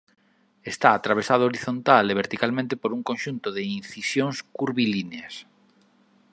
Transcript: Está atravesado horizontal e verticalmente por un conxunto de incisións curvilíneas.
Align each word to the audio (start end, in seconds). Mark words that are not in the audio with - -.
Está 0.71 0.89
atravesado 0.93 1.43
horizontal 1.47 2.05
e 2.09 2.17
verticalmente 2.21 2.75
por 2.81 2.91
un 2.97 3.01
conxunto 3.09 3.47
de 3.55 3.61
incisións 3.79 4.37
curvilíneas. 4.57 5.35